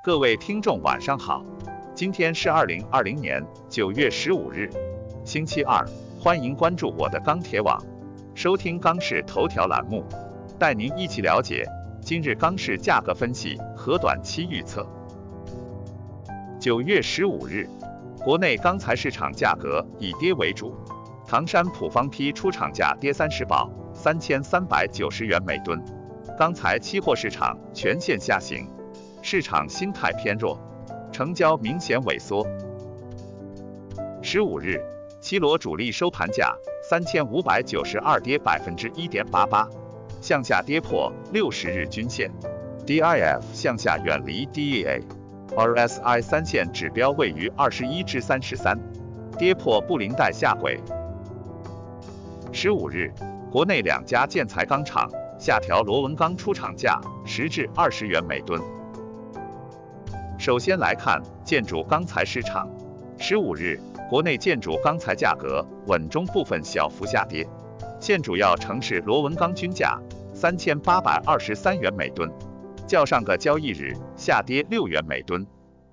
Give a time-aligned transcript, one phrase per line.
[0.00, 1.44] 各位听众晚上好，
[1.92, 4.70] 今天是二零二零年九月十五日，
[5.24, 5.84] 星期二，
[6.20, 7.76] 欢迎关注我的钢铁网，
[8.32, 10.04] 收听钢市头条栏目，
[10.56, 11.66] 带您一起了解
[12.00, 14.86] 今日钢市价格分析和短期预测。
[16.60, 17.68] 九月十五日，
[18.22, 20.72] 国内钢材市场价格以跌为主，
[21.26, 25.84] 唐山普方坯出厂价跌三十宝，三千三百九十元每吨，
[26.38, 28.64] 钢材期货市场全线下行。
[29.22, 30.58] 市场心态偏弱，
[31.12, 32.46] 成交明显萎缩。
[34.22, 34.80] 十五日，
[35.20, 36.56] 七罗主力收盘价
[36.88, 39.68] 三千五百九十二，跌百分之一点八八，
[40.20, 42.30] 向下跌破六十日均线。
[42.86, 48.78] DIF 向下远离 DEA，RSI 三线指标位于二十一至三十三，
[49.38, 50.80] 跌破布林带下轨。
[52.50, 53.12] 十五日，
[53.50, 58.58] 国内两家建材钢厂下调螺纹钢出厂价十至二十元每吨。
[60.48, 62.66] 首先来看建筑钢材市场，
[63.18, 67.46] 十五日，国内建筑钢材价格稳中部分小幅下跌，
[68.00, 70.00] 现主要城市螺纹钢均价
[70.32, 72.32] 三千八百二十三元每吨，
[72.86, 75.46] 较上个交易日下跌六元每吨。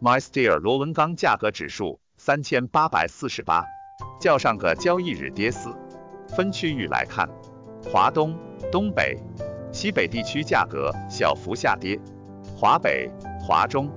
[0.00, 3.66] MySteel 螺纹钢价格指数三千八百四十八，
[4.18, 5.76] 较上个交易日跌四。
[6.28, 7.28] 分区域来看，
[7.92, 8.34] 华东、
[8.72, 9.18] 东北、
[9.72, 12.00] 西北地区价格小幅下跌，
[12.56, 13.10] 华北、
[13.46, 13.90] 华中。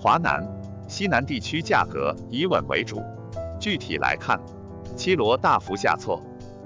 [0.00, 0.40] 华南、
[0.86, 3.02] 西南地区价格以稳为主。
[3.58, 4.40] 具体来看，
[4.96, 6.22] 七罗大幅下挫。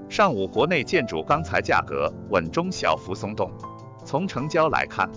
[0.07, 3.51] 上午国内建筑钢材价格稳中小幅松动。
[4.05, 5.09] 从成交来看，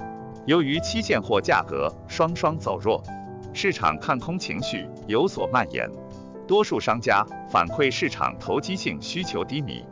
[0.47, 3.03] 由于期现货价格双双走弱，
[3.53, 5.91] 市场看空情绪有所蔓延，
[6.47, 9.85] 多数商家反馈市场投机性需求低迷，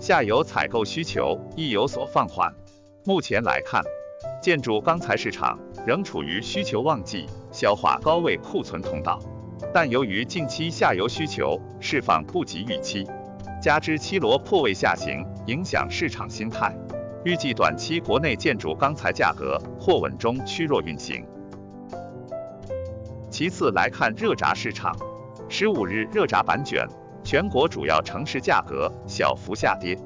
[0.00, 2.52] 下游采购需求亦有所放缓。
[3.04, 3.80] 目前来看，
[4.42, 5.56] 建筑钢材市场
[5.86, 7.28] 仍处于需求旺季。
[7.50, 9.18] 消化高位库存通道，
[9.72, 13.06] 但由于近期下游需求释放不及预期，
[13.60, 16.76] 加之七罗破位下行，影响市场心态，
[17.24, 21.24] 预计短期国内建筑钢材价格或稳中趋弱运行。
[23.30, 24.96] 其次来看热轧市场，
[25.48, 26.86] 十五日热轧板卷
[27.22, 29.98] 全国主要城市价格小幅下跌，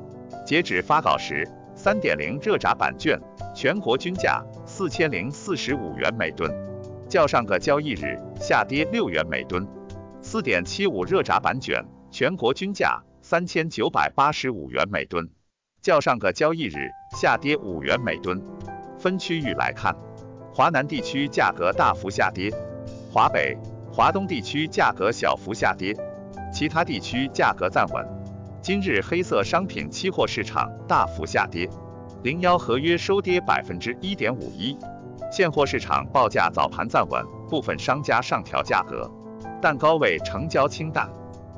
[0.47, 3.21] 截止发稿时，三点零热轧板卷
[3.55, 6.72] 全国均价四千零四十五元每吨。
[7.13, 9.69] 较上个交易日下跌六元每吨，
[10.23, 15.29] 四点七五热轧板卷全国均价三千九百八十五元每吨，
[15.83, 16.89] 较上个交易日
[17.21, 18.43] 下跌五元每吨。
[18.99, 19.95] 分区域来看，
[20.55, 22.51] 华南地区价格大幅下跌，
[23.13, 23.59] 华北、
[23.93, 25.95] 华东地区价格小幅下跌，
[26.51, 28.03] 其他地区价格暂稳。
[28.63, 31.69] 今日黑色商品期货市场大幅下跌，
[32.23, 34.79] 零幺合约收跌百分之一点五一。
[35.33, 39.11] 现货市场报价早盘暂稳，部分商家上调价格，
[39.63, 41.11] 但高位成交清淡。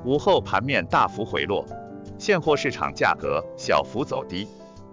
[0.05, 1.67] 午后盘面大幅回落，
[2.17, 4.47] 现货市场价格小幅走低。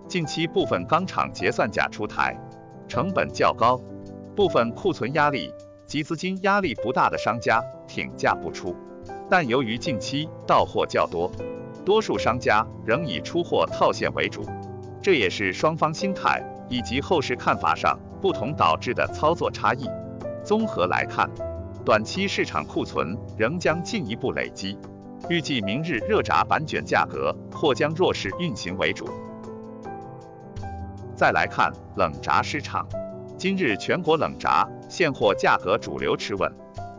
[0.07, 2.35] 近期部分钢厂结算价出台，
[2.87, 3.79] 成本较高，
[4.35, 5.53] 部分库存压力
[5.85, 8.75] 及资金压力不大的商家挺价不出。
[9.29, 11.31] 但由于近期到货较多，
[11.85, 14.43] 多数商家仍以出货套现为主，
[15.03, 17.99] 这也是双方心态以及后市看法上。
[18.21, 19.89] 不同导致的操作差异。
[20.43, 21.29] 综合来看，
[21.83, 24.77] 短期市场库存仍将进一步累积，
[25.29, 29.09] 预计明日热轧板卷价格或将弱势运行为主。
[31.15, 32.87] 再来看冷轧市场，
[33.37, 36.51] 今日全国冷轧现货价格主流持稳，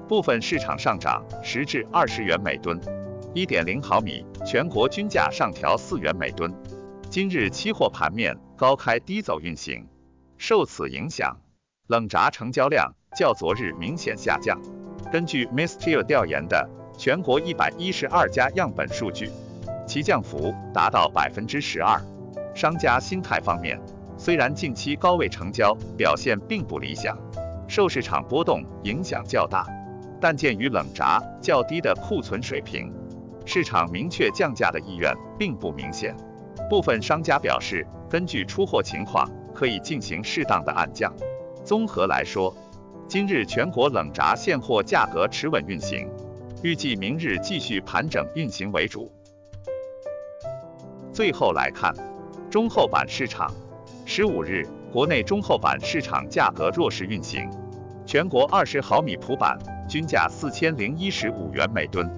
[0.09, 2.81] 部分市场上涨十至二十元每吨。
[3.34, 6.53] 一点零毫米全国均价上调四元每吨。
[7.10, 9.87] 今日期货盘面高开低走运行。
[10.44, 11.36] 受此影响，
[11.86, 14.60] 冷轧成交量较昨日明显下降。
[15.12, 19.30] 根据 Misteel 调研的全国一百一十二家样本数据，
[19.86, 21.97] 其降幅达到百分之十二。
[22.56, 23.80] 商家心态方面，
[24.19, 27.16] 虽然近期高位成交表现并不理想，
[27.69, 29.65] 受市场波动影响较大，
[30.21, 32.92] 但鉴于冷轧较低的库存水平，
[33.47, 36.16] 市场明确降价的意愿并不明显。
[36.68, 39.30] 部分商家表示，根据出货情况。
[39.53, 41.13] 可以进行适当的暗降。
[41.65, 42.54] 综合来说，
[43.07, 46.09] 今日全国冷轧现货价格持稳运行，
[46.63, 49.13] 预计明日继续盘整运行为主。
[51.13, 51.95] 最后来看
[52.51, 53.53] 中厚板市场，
[54.07, 57.48] 十五日国内中厚板市场价格弱势运行，
[58.07, 59.59] 全国二十毫米普板
[59.89, 62.10] 均价四千零一十五元每吨，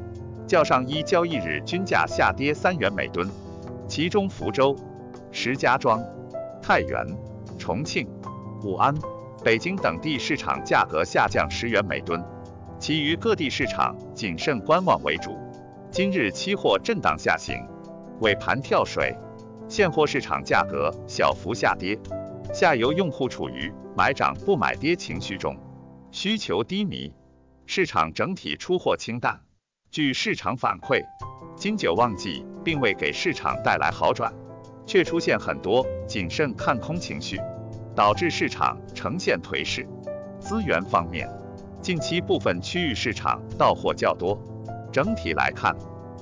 [0.47, 3.29] 较上一交易日均价下跌三元每吨，
[3.89, 4.77] 其中福州、
[5.33, 6.03] 石家庄、
[6.67, 7.07] 太原。
[7.59, 8.09] 重庆、
[8.63, 8.95] 武安、
[9.45, 12.25] 北京等地市场价格下降十元每吨，
[12.79, 15.37] 其余各地市场谨慎观望为主。
[15.91, 17.69] 今日期货震荡下行，
[18.21, 19.15] 尾盘跳水，
[19.69, 21.99] 现货市场价格小幅下跌，
[22.55, 25.55] 下游用户处于买涨不买跌情绪中，
[26.11, 27.13] 需求低迷，
[27.67, 29.39] 市场整体出货清淡。
[29.91, 31.03] 据市场反馈，
[31.57, 34.35] 金九旺季并未给市场带来好转，
[34.87, 37.39] 却出现很多谨慎看空情绪，
[37.95, 39.87] 导致市场呈现颓势。
[40.39, 41.29] 资源方面，
[41.81, 44.39] 近期部分区域市场到货较多。
[44.93, 45.75] 整体来看，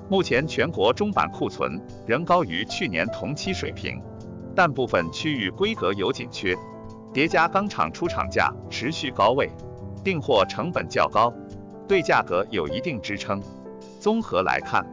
[0.09, 4.01] 目前全国中板库存仍高于去年同期水平，
[4.55, 6.57] 但部分区域规格有紧缺，
[7.13, 9.51] 叠加钢厂出厂价持续高位，
[10.03, 11.33] 订货成本较高，
[11.87, 13.43] 对价格有一定支撑。
[14.01, 14.85] 综合来看，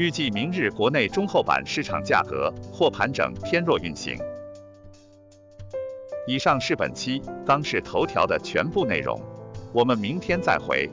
[0.00, 4.16] 预计明日国内中厚板市场价格或盘整偏弱运行。
[6.26, 9.20] 以上是本期当市头条的全部内容，
[9.74, 10.88] 我们明天再回。